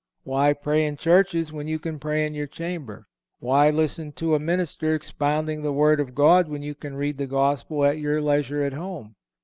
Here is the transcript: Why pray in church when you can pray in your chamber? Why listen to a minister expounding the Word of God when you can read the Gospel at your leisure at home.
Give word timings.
Why 0.23 0.53
pray 0.53 0.83
in 0.87 0.97
church 0.97 1.33
when 1.51 1.67
you 1.67 1.77
can 1.77 1.99
pray 1.99 2.25
in 2.25 2.33
your 2.33 2.47
chamber? 2.47 3.05
Why 3.37 3.69
listen 3.69 4.11
to 4.13 4.33
a 4.33 4.39
minister 4.39 4.95
expounding 4.95 5.61
the 5.61 5.71
Word 5.71 5.99
of 5.99 6.15
God 6.15 6.47
when 6.47 6.63
you 6.63 6.73
can 6.73 6.95
read 6.95 7.19
the 7.19 7.27
Gospel 7.27 7.85
at 7.85 7.99
your 7.99 8.19
leisure 8.19 8.63
at 8.63 8.73
home. 8.73 9.13